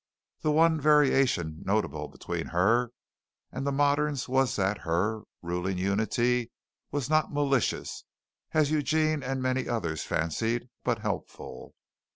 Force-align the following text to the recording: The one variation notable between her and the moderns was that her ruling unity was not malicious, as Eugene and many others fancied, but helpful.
The 0.41 0.51
one 0.51 0.79
variation 0.81 1.61
notable 1.63 2.07
between 2.07 2.47
her 2.47 2.89
and 3.51 3.67
the 3.67 3.71
moderns 3.71 4.27
was 4.27 4.55
that 4.55 4.79
her 4.79 5.21
ruling 5.43 5.77
unity 5.77 6.49
was 6.89 7.07
not 7.07 7.31
malicious, 7.31 8.03
as 8.51 8.71
Eugene 8.71 9.21
and 9.21 9.43
many 9.43 9.69
others 9.69 10.01
fancied, 10.01 10.69
but 10.83 10.97
helpful. 11.01 11.75